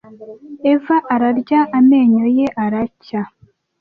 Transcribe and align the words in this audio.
eva 0.71 0.95
ararya 1.13 1.59
amenyo 1.77 2.25
ye 2.37 2.47
aracya 2.63 3.21